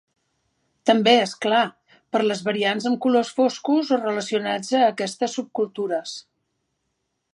També, 0.89 1.11
és 1.25 1.33
clar; 1.43 1.59
per 2.15 2.21
les 2.31 2.41
variants 2.47 2.87
amb 2.91 2.99
colors 3.05 3.31
foscos 3.41 3.93
o 3.99 4.03
relacionats 4.03 4.73
a 4.81 4.83
aquestes 4.87 5.37
subcultures. 5.41 6.17